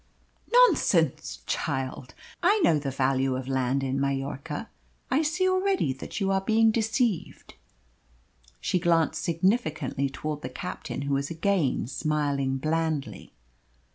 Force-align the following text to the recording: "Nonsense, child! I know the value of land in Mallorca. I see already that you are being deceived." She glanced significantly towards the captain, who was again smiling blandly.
"Nonsense, 0.51 1.41
child! 1.45 2.15
I 2.41 2.57
know 2.61 2.79
the 2.79 2.89
value 2.89 3.35
of 3.35 3.47
land 3.47 3.83
in 3.83 4.01
Mallorca. 4.01 4.67
I 5.11 5.21
see 5.21 5.47
already 5.47 5.93
that 5.93 6.19
you 6.19 6.31
are 6.31 6.41
being 6.41 6.71
deceived." 6.71 7.53
She 8.59 8.79
glanced 8.79 9.21
significantly 9.23 10.09
towards 10.09 10.41
the 10.41 10.49
captain, 10.49 11.03
who 11.03 11.13
was 11.13 11.29
again 11.29 11.85
smiling 11.85 12.57
blandly. 12.57 13.35